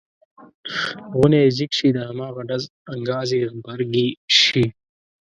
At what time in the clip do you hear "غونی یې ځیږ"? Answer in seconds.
1.13-1.71